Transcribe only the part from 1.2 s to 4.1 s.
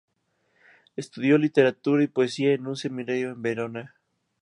literatura y poesía en un seminario en Verona.